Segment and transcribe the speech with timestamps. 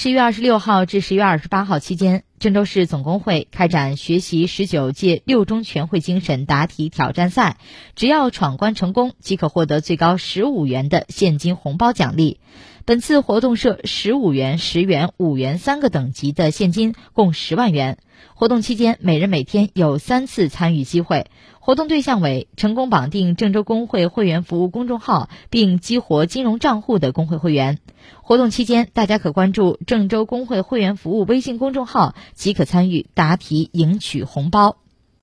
[0.00, 7.58] 十月二十六号至十月二十八号期间，郑州市总工会开展学习十九届六中全会精神答题挑战赛，
[7.96, 12.38] 只要闯关成功，即可获得最高十五元的现金红包奖励。
[12.84, 17.98] 本次活动设十五元、十元、五元三个等级的现金，共十万元。
[18.34, 21.26] 活动期间，每人每天有三次参与机会。
[21.60, 27.78] 活动对象为成功绑定郑州工会会员服务公众号并激活金融账户的工会会员。
[28.22, 34.76] 活动期间，大家可关注郑州工会会员服务微信公众号，即可参与答题赢取红包。